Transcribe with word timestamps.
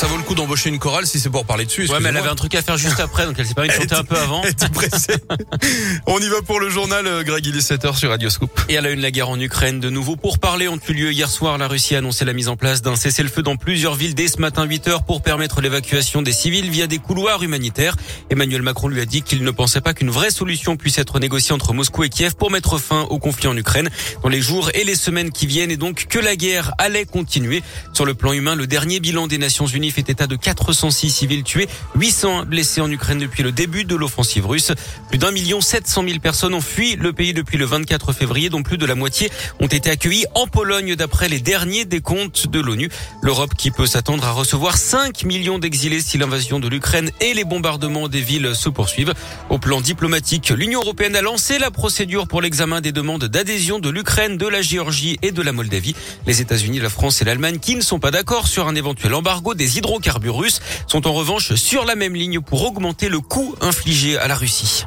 Ça 0.00 0.06
vaut 0.06 0.16
le 0.16 0.22
coup 0.22 0.34
d'embaucher 0.34 0.70
une 0.70 0.78
chorale 0.78 1.06
si 1.06 1.20
c'est 1.20 1.28
pour 1.28 1.44
parler 1.44 1.66
dessus. 1.66 1.86
Ouais, 1.90 2.00
mais 2.00 2.08
elle 2.08 2.16
avait 2.16 2.30
un 2.30 2.34
truc 2.34 2.54
à 2.54 2.62
faire 2.62 2.78
juste 2.78 3.00
après, 3.00 3.26
donc 3.26 3.34
elle 3.38 3.44
s'est 3.44 3.52
permis 3.52 3.68
de 3.68 3.74
chanter 3.74 3.96
un 3.96 4.02
peu 4.02 4.16
avant. 4.16 4.40
On 6.06 6.18
y 6.18 6.28
va 6.30 6.40
pour 6.40 6.58
le 6.58 6.70
journal, 6.70 7.06
euh, 7.06 7.22
Greg, 7.22 7.44
il 7.44 7.54
est 7.54 7.70
7h 7.70 7.94
sur 7.98 8.08
Radio 8.08 8.30
Scoop. 8.30 8.50
Et 8.70 8.78
à 8.78 8.80
la 8.80 8.92
une, 8.92 9.02
la 9.02 9.10
guerre 9.10 9.28
en 9.28 9.38
Ukraine. 9.38 9.78
De 9.78 9.90
nouveau, 9.90 10.16
pour 10.16 10.38
parler, 10.38 10.68
ont 10.68 10.78
eu 10.88 10.94
lieu 10.94 11.12
hier 11.12 11.28
soir. 11.28 11.58
La 11.58 11.68
Russie 11.68 11.96
a 11.96 11.98
annoncé 11.98 12.24
la 12.24 12.32
mise 12.32 12.48
en 12.48 12.56
place 12.56 12.80
d'un 12.80 12.96
cessez-le-feu 12.96 13.42
dans 13.42 13.56
plusieurs 13.56 13.94
villes 13.94 14.14
dès 14.14 14.28
ce 14.28 14.40
matin 14.40 14.64
8 14.64 14.88
h 14.88 15.04
pour 15.04 15.20
permettre 15.20 15.60
l'évacuation 15.60 16.22
des 16.22 16.32
civils 16.32 16.70
via 16.70 16.86
des 16.86 16.98
couloirs 16.98 17.42
humanitaires. 17.42 17.94
Emmanuel 18.30 18.62
Macron 18.62 18.88
lui 18.88 19.02
a 19.02 19.04
dit 19.04 19.20
qu'il 19.20 19.44
ne 19.44 19.50
pensait 19.50 19.82
pas 19.82 19.92
qu'une 19.92 20.08
vraie 20.08 20.30
solution 20.30 20.78
puisse 20.78 20.96
être 20.96 21.20
négociée 21.20 21.52
entre 21.52 21.74
Moscou 21.74 22.04
et 22.04 22.08
Kiev 22.08 22.36
pour 22.36 22.50
mettre 22.50 22.78
fin 22.78 23.02
au 23.02 23.18
conflit 23.18 23.48
en 23.48 23.56
Ukraine 23.56 23.90
dans 24.22 24.30
les 24.30 24.40
jours 24.40 24.70
et 24.72 24.84
les 24.84 24.94
semaines 24.94 25.30
qui 25.30 25.46
viennent 25.46 25.70
et 25.70 25.76
donc 25.76 26.06
que 26.08 26.18
la 26.18 26.36
guerre 26.36 26.72
allait 26.78 27.04
continuer. 27.04 27.62
Sur 27.92 28.06
le 28.06 28.14
plan 28.14 28.32
humain, 28.32 28.54
le 28.54 28.66
dernier 28.66 28.98
bilan 28.98 29.26
des 29.26 29.36
Nations 29.36 29.66
Unies 29.66 29.89
fait 29.90 30.08
état 30.08 30.26
de 30.26 30.36
406 30.36 31.10
civils 31.10 31.42
tués, 31.42 31.68
800 31.94 32.44
blessés 32.46 32.80
en 32.80 32.90
Ukraine 32.90 33.18
depuis 33.18 33.42
le 33.42 33.52
début 33.52 33.84
de 33.84 33.94
l'offensive 33.94 34.46
russe. 34.46 34.72
Plus 35.08 35.18
d'un 35.18 35.30
million 35.30 35.60
700 35.60 36.04
000 36.06 36.18
personnes 36.20 36.54
ont 36.54 36.60
fui 36.60 36.96
le 36.96 37.12
pays 37.12 37.32
depuis 37.32 37.58
le 37.58 37.64
24 37.64 38.12
février, 38.12 38.50
dont 38.50 38.62
plus 38.62 38.78
de 38.78 38.86
la 38.86 38.94
moitié 38.94 39.30
ont 39.60 39.66
été 39.66 39.90
accueillis 39.90 40.26
en 40.34 40.46
Pologne 40.46 40.96
d'après 40.96 41.28
les 41.28 41.40
derniers 41.40 41.84
décomptes 41.84 42.46
de 42.48 42.60
l'ONU. 42.60 42.88
L'Europe 43.22 43.54
qui 43.56 43.70
peut 43.70 43.86
s'attendre 43.86 44.24
à 44.24 44.32
recevoir 44.32 44.76
5 44.76 45.24
millions 45.24 45.58
d'exilés 45.58 46.00
si 46.00 46.18
l'invasion 46.18 46.60
de 46.60 46.68
l'Ukraine 46.68 47.10
et 47.20 47.34
les 47.34 47.44
bombardements 47.44 48.08
des 48.08 48.20
villes 48.20 48.54
se 48.54 48.68
poursuivent. 48.68 49.14
Au 49.48 49.58
plan 49.58 49.80
diplomatique, 49.80 50.50
l'Union 50.50 50.80
européenne 50.80 51.16
a 51.16 51.22
lancé 51.22 51.58
la 51.58 51.70
procédure 51.70 52.28
pour 52.28 52.40
l'examen 52.40 52.80
des 52.80 52.92
demandes 52.92 53.24
d'adhésion 53.24 53.78
de 53.78 53.90
l'Ukraine, 53.90 54.36
de 54.36 54.46
la 54.46 54.62
Géorgie 54.62 55.18
et 55.22 55.32
de 55.32 55.42
la 55.42 55.52
Moldavie. 55.52 55.94
Les 56.26 56.40
États-Unis, 56.40 56.78
la 56.78 56.90
France 56.90 57.22
et 57.22 57.24
l'Allemagne 57.24 57.58
qui 57.58 57.74
ne 57.74 57.80
sont 57.80 57.98
pas 57.98 58.10
d'accord 58.10 58.46
sur 58.46 58.68
un 58.68 58.74
éventuel 58.74 59.14
embargo 59.14 59.54
des 59.54 59.78
hydrocarbures 59.80 60.60
sont 60.86 61.06
en 61.06 61.12
revanche 61.12 61.54
sur 61.54 61.86
la 61.86 61.96
même 61.96 62.14
ligne 62.14 62.40
pour 62.40 62.64
augmenter 62.64 63.08
le 63.08 63.20
coût 63.20 63.54
infligé 63.62 64.18
à 64.18 64.28
la 64.28 64.34
Russie. 64.34 64.84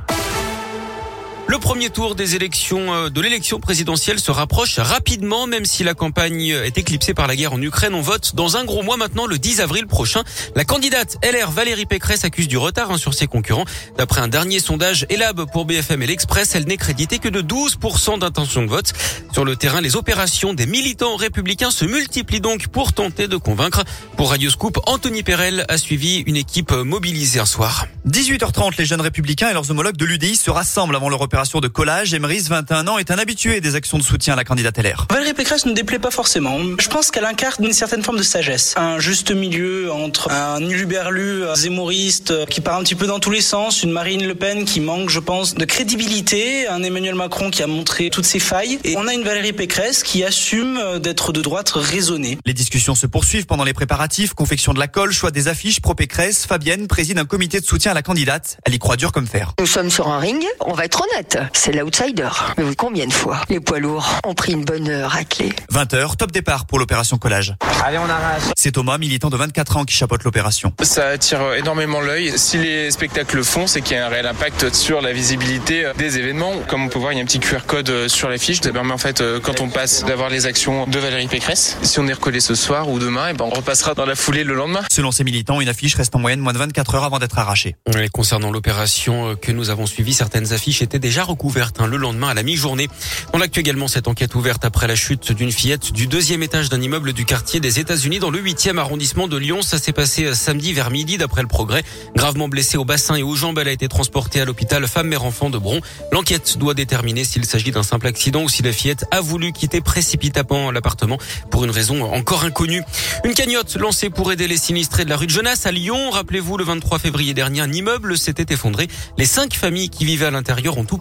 Le 1.46 1.60
premier 1.60 1.90
tour 1.90 2.16
des 2.16 2.36
élections 2.36 2.94
euh, 2.94 3.10
de 3.10 3.20
l'élection 3.20 3.60
présidentielle 3.60 4.18
se 4.18 4.32
rapproche 4.32 4.80
rapidement, 4.80 5.46
même 5.46 5.66
si 5.66 5.84
la 5.84 5.94
campagne 5.94 6.48
est 6.48 6.78
éclipsée 6.78 7.14
par 7.14 7.28
la 7.28 7.36
guerre 7.36 7.52
en 7.52 7.62
Ukraine. 7.62 7.94
On 7.94 8.02
vote 8.02 8.34
dans 8.34 8.56
un 8.56 8.64
gros 8.64 8.82
mois 8.82 8.96
maintenant, 8.96 9.28
le 9.28 9.38
10 9.38 9.60
avril 9.60 9.86
prochain. 9.86 10.24
La 10.56 10.64
candidate 10.64 11.18
LR 11.22 11.52
Valérie 11.52 11.86
Pécresse 11.86 12.24
accuse 12.24 12.48
du 12.48 12.58
retard 12.58 12.92
hein, 12.92 12.98
sur 12.98 13.14
ses 13.14 13.28
concurrents. 13.28 13.66
D'après 13.98 14.22
un 14.22 14.30
dernier 14.30 14.60
sondage 14.60 15.06
Elab 15.10 15.46
pour 15.52 15.66
BFM 15.66 16.02
et 16.04 16.08
l'Express, 16.08 16.56
elle 16.56 16.66
n'est 16.66 16.78
créditée 16.78 17.20
que 17.20 17.30
de 17.30 17.42
12% 17.42 18.20
d'intention 18.20 18.62
de 18.62 18.68
vote. 18.68 18.94
Sur 19.34 19.44
le 19.44 19.58
terrain, 19.58 19.82
les 19.82 19.98
opérations 19.98 20.54
des 20.54 20.66
militants 20.66 21.18
républicains 21.18 21.72
se 21.72 21.84
multiplient 21.84 22.42
donc 22.42 22.68
pour 22.68 22.94
tenter 22.94 23.28
de 23.28 23.38
convaincre. 23.38 23.84
Pour 24.16 24.30
Radio 24.30 24.50
Scoop, 24.50 24.80
Anthony 24.86 25.24
Perel 25.24 25.66
a 25.68 25.78
suivi 25.78 26.20
une 26.26 26.38
équipe 26.38 26.72
mobilisée 26.72 27.42
un 27.42 27.46
soir. 27.46 27.86
18h30, 28.08 28.78
les 28.78 28.86
jeunes 28.86 29.02
républicains 29.02 29.50
et 29.50 29.54
leurs 29.54 29.70
homologues 29.72 29.98
de 29.98 30.06
l'UDI 30.06 30.36
se 30.36 30.50
rassemblent 30.50 30.96
avant 30.96 31.10
leur 31.10 31.20
opération 31.34 31.62
de 31.62 31.68
collage. 31.68 32.14
Emeris, 32.14 32.44
21 32.48 32.88
ans, 32.88 33.00
est 33.00 33.10
un 33.10 33.18
habitué 33.18 33.60
des 33.60 33.74
actions 33.74 33.98
de 33.98 34.04
soutien 34.04 34.34
à 34.34 34.36
la 34.36 34.44
candidate 34.44 34.78
LR. 34.78 35.08
Valérie 35.10 35.34
Pécresse 35.34 35.66
ne 35.66 35.74
déplaît 35.74 35.98
pas 35.98 36.12
forcément. 36.12 36.60
Je 36.78 36.88
pense 36.90 37.10
qu'elle 37.10 37.26
incarne 37.26 37.66
une 37.66 37.74
certaine 37.74 38.04
forme 38.04 38.18
de 38.18 38.24
sagesse. 38.24 38.76
Un 38.78 39.00
juste 39.00 39.32
milieu 39.32 39.92
entre 39.92 40.30
un 40.30 40.62
uluberlu 40.62 41.42
zémouriste 41.56 42.46
qui 42.52 42.62
part 42.62 42.78
un 42.78 42.84
petit 42.84 42.94
peu 42.94 43.08
dans 43.08 43.20
tous 43.20 43.32
les 43.32 43.42
sens, 43.42 43.82
une 43.82 43.90
Marine 43.90 44.28
Le 44.28 44.36
Pen 44.36 44.64
qui 44.64 44.80
manque, 44.80 45.10
je 45.10 45.18
pense, 45.18 45.56
de 45.56 45.66
crédibilité, 45.66 46.68
un 46.68 46.84
Emmanuel 46.84 47.16
Macron 47.16 47.50
qui 47.50 47.64
a 47.64 47.68
montré 47.68 48.12
toutes 48.12 48.26
ses 48.26 48.38
failles, 48.38 48.78
et 48.84 48.96
on 48.96 49.08
a 49.08 49.14
une 49.16 49.24
Valérie 49.24 49.54
Pécresse 49.54 50.04
qui 50.04 50.24
assume 50.24 51.00
d'être 51.00 51.34
de 51.34 51.42
droite 51.42 51.72
raisonnée. 51.74 52.38
Les 52.46 52.54
discussions 52.54 52.94
se 52.94 53.08
poursuivent 53.08 53.48
pendant 53.48 53.64
les 53.64 53.74
préparatifs, 53.74 54.36
confection 54.36 54.72
de 54.72 54.80
la 54.80 54.88
colle, 54.88 55.12
choix 55.12 55.32
des 55.32 55.48
affiches 55.48 55.82
pro 55.82 55.96
Pécresse. 55.96 56.46
Fabienne 56.46 56.88
préside 56.88 57.18
un 57.18 57.26
comité 57.26 57.60
de 57.60 57.66
soutien 57.66 57.90
à 57.90 57.96
la 57.96 58.04
candidate. 58.04 58.58
Elle 58.66 58.76
y 58.76 58.80
croit 58.80 58.98
dur 58.98 59.12
comme 59.12 59.26
fer. 59.26 59.54
Nous 59.60 59.66
sommes 59.66 59.90
sur 59.90 60.10
un 60.10 60.20
ring, 60.20 60.46
on 60.60 60.74
va 60.74 60.86
être 60.86 61.02
honnête 61.02 61.23
c'est 61.54 61.72
l'outsider. 61.72 62.30
Mais 62.58 62.64
oui, 62.64 62.76
combien 62.76 63.06
de 63.08 63.14
fois 63.14 63.42
les 63.50 63.60
poids 63.60 63.80
lourds 63.80 64.20
ont 64.26 64.34
pris 64.34 64.54
une 64.54 64.66
bonne 64.66 64.90
raclée 64.90 65.54
20h, 65.72 66.16
top 66.16 66.32
départ 66.32 66.66
pour 66.66 66.80
l'opération 66.80 67.18
collage. 67.18 67.56
Allez, 67.84 67.98
on 67.98 68.10
arrache. 68.10 68.44
C'est 68.58 68.72
Thomas, 68.72 68.98
militant 68.98 69.30
de 69.30 69.38
24 69.38 69.78
ans, 69.78 69.86
qui 69.86 69.96
chapeaute 69.96 70.24
l'opération. 70.24 70.74
Ça 70.82 71.08
attire 71.08 71.54
énormément 71.54 72.02
l'œil. 72.02 72.34
Si 72.38 72.58
les 72.58 72.92
spectacles 72.92 73.38
le 73.38 73.44
font, 73.44 73.68
c'est 73.68 73.82
qu'il 73.82 73.98
y 73.98 74.00
a 74.00 74.06
un 74.06 74.10
réel 74.10 74.26
impact 74.26 74.74
sur 74.74 75.02
la 75.02 75.14
visibilité 75.14 75.92
des 75.98 76.18
événements. 76.18 76.54
Comme 76.68 76.84
on 76.84 76.90
peut 76.90 77.00
voir, 77.00 77.14
il 77.14 77.18
y 77.18 77.20
a 77.20 77.24
un 77.24 77.26
petit 77.26 77.40
QR 77.40 77.66
code 77.66 78.08
sur 78.08 78.30
l'affiche. 78.30 78.62
Ça 78.62 78.72
permet 78.72 78.94
en 78.94 78.98
fait, 78.98 79.24
quand 79.42 79.62
on 79.62 79.70
passe, 79.70 80.06
d'avoir 80.06 80.30
les 80.30 80.46
actions 80.46 80.88
de 80.88 81.00
Valérie 81.00 81.28
Pécresse. 81.28 81.78
Si 81.82 82.00
on 82.00 82.08
est 82.08 82.14
recollé 82.14 82.40
ce 82.40 82.56
soir 82.56 82.90
ou 82.90 83.00
demain, 83.00 83.28
et 83.28 83.32
eh 83.32 83.34
ben 83.34 83.46
on 83.46 83.50
repassera 83.50 83.94
dans 83.94 84.06
la 84.06 84.16
foulée 84.16 84.44
le 84.44 84.56
lendemain. 84.56 84.82
Selon 84.92 85.12
ces 85.12 85.24
militants, 85.24 85.62
une 85.62 85.70
affiche 85.70 85.96
reste 85.96 86.16
en 86.16 86.20
moyenne 86.20 86.40
moins 86.40 86.54
de 86.54 86.58
24 86.58 86.96
heures 86.96 87.04
avant 87.04 87.20
d'être 87.20 87.38
arrachée. 87.38 87.76
Et 87.98 88.10
concernant 88.10 88.52
l'opération 88.52 89.36
que 89.36 89.52
nous 89.52 89.70
avons 89.70 89.86
suivie, 89.86 90.14
certaines 90.14 90.54
affiches 90.54 90.82
étaient 90.82 91.00
déjà 91.00 91.13
recouvertes 91.22 91.80
hein, 91.80 91.86
le 91.86 91.98
lendemain 91.98 92.30
à 92.30 92.34
la 92.34 92.42
mi-journée. 92.42 92.90
On 93.32 93.40
également 93.60 93.88
cette 93.88 94.08
enquête 94.08 94.36
ouverte 94.36 94.66
après 94.66 94.88
la 94.88 94.96
chute 94.96 95.32
d'une 95.32 95.52
fillette 95.52 95.92
du 95.92 96.08
deuxième 96.08 96.44
étage 96.44 96.70
d'un 96.70 96.82
immeuble 96.82 97.14
du 97.14 97.26
quartier 97.26 97.60
des 97.60 97.80
États-Unis 97.80 98.20
dans 98.20 98.30
le 98.30 98.42
8e 98.42 98.78
arrondissement 98.78 99.28
de 99.28 99.38
Lyon. 99.38 99.62
Ça 99.62 99.78
s'est 99.78 99.92
passé 99.92 100.26
euh, 100.26 100.34
samedi 100.34 100.74
vers 100.74 100.90
midi 100.90 101.18
d'après 101.18 101.42
le 101.42 101.48
progrès. 101.48 101.84
Gravement 102.16 102.48
blessée 102.48 102.78
au 102.78 102.86
bassin 102.86 103.16
et 103.16 103.24
aux 103.24 103.36
jambes, 103.36 103.60
elle 103.60 103.68
a 103.68 103.72
été 103.72 103.88
transportée 103.88 104.40
à 104.42 104.46
l'hôpital 104.46 104.88
femme 104.88 105.08
mère 105.08 105.26
enfant 105.26 105.50
de 105.50 105.58
Bron. 105.58 105.82
L'enquête 106.12 106.58
doit 106.58 106.74
déterminer 106.74 107.24
s'il 107.26 107.46
s'agit 107.46 107.72
d'un 107.72 107.84
simple 107.84 108.08
accident 108.08 108.44
ou 108.44 108.50
si 108.50 108.64
la 108.64 108.72
fillette 108.72 109.06
a 109.12 109.22
voulu 109.22 109.52
quitter 109.52 109.82
précipitamment 109.82 110.72
l'appartement 110.72 111.18
pour 111.52 111.64
une 111.64 111.72
raison 111.72 112.04
encore 112.14 112.44
inconnue. 112.44 112.82
Une 113.24 113.34
cagnotte 113.34 113.76
lancée 113.76 114.10
pour 114.10 114.32
aider 114.32 114.48
les 114.48 114.58
sinistrés 114.58 115.06
de 115.06 115.10
la 115.10 115.18
rue 115.18 115.28
de 115.28 115.32
Genasse 115.32 115.66
à 115.66 115.72
Lyon. 115.72 116.10
Rappelez-vous, 116.12 116.58
le 116.58 116.64
23 116.64 117.00
février 117.00 117.34
dernier, 117.34 117.62
un 117.62 117.72
immeuble 117.72 118.18
s'était 118.18 118.54
effondré. 118.54 118.88
Les 119.18 119.26
cinq 119.26 119.54
familles 119.54 119.90
qui 119.90 120.06
vivaient 120.06 120.28
à 120.28 120.32
l'intérieur 120.32 120.78
ont 120.78 120.86
tout 120.86 120.98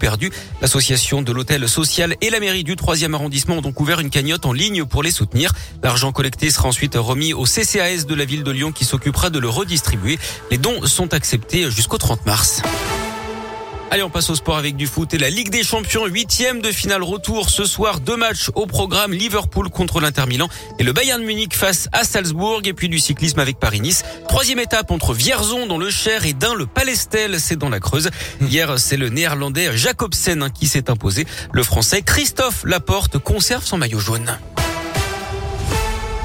L'association 0.60 1.22
de 1.22 1.32
l'hôtel 1.32 1.68
social 1.68 2.16
et 2.20 2.30
la 2.30 2.40
mairie 2.40 2.64
du 2.64 2.74
3e 2.74 3.14
arrondissement 3.14 3.56
ont 3.56 3.62
donc 3.62 3.80
ouvert 3.80 4.00
une 4.00 4.10
cagnotte 4.10 4.46
en 4.46 4.52
ligne 4.52 4.84
pour 4.84 5.02
les 5.02 5.10
soutenir. 5.10 5.52
L'argent 5.82 6.12
collecté 6.12 6.50
sera 6.50 6.68
ensuite 6.68 6.96
remis 6.96 7.32
au 7.34 7.44
CCAS 7.44 8.04
de 8.06 8.14
la 8.14 8.24
ville 8.24 8.42
de 8.42 8.50
Lyon 8.50 8.72
qui 8.72 8.84
s'occupera 8.84 9.30
de 9.30 9.38
le 9.38 9.48
redistribuer. 9.48 10.18
Les 10.50 10.58
dons 10.58 10.86
sont 10.86 11.14
acceptés 11.14 11.70
jusqu'au 11.70 11.98
30 11.98 12.26
mars. 12.26 12.62
Allez, 13.92 14.02
on 14.02 14.08
passe 14.08 14.30
au 14.30 14.34
sport 14.34 14.56
avec 14.56 14.74
du 14.76 14.86
foot 14.86 15.12
et 15.12 15.18
la 15.18 15.28
Ligue 15.28 15.50
des 15.50 15.62
Champions, 15.62 16.06
huitième 16.06 16.62
de 16.62 16.72
finale 16.72 17.02
retour 17.02 17.50
ce 17.50 17.66
soir. 17.66 18.00
Deux 18.00 18.16
matchs 18.16 18.48
au 18.54 18.64
programme, 18.64 19.12
Liverpool 19.12 19.68
contre 19.68 20.00
l'Inter 20.00 20.24
Milan 20.26 20.48
et 20.78 20.82
le 20.82 20.94
Bayern 20.94 21.22
Munich 21.22 21.54
face 21.54 21.90
à 21.92 22.02
Salzbourg 22.02 22.62
et 22.64 22.72
puis 22.72 22.88
du 22.88 22.98
cyclisme 22.98 23.38
avec 23.38 23.58
Paris-Nice. 23.58 24.02
Troisième 24.30 24.60
étape 24.60 24.90
entre 24.92 25.12
Vierzon 25.12 25.66
dans 25.66 25.76
le 25.76 25.90
Cher 25.90 26.24
et 26.24 26.32
Dain 26.32 26.54
le 26.54 26.64
Palestel, 26.64 27.38
c'est 27.38 27.56
dans 27.56 27.68
la 27.68 27.80
Creuse. 27.80 28.08
Hier, 28.40 28.78
c'est 28.78 28.96
le 28.96 29.10
néerlandais 29.10 29.76
Jacobsen 29.76 30.48
qui 30.50 30.68
s'est 30.68 30.88
imposé. 30.88 31.26
Le 31.52 31.62
français 31.62 32.00
Christophe 32.00 32.64
Laporte 32.64 33.18
conserve 33.18 33.66
son 33.66 33.76
maillot 33.76 33.98
jaune. 33.98 34.38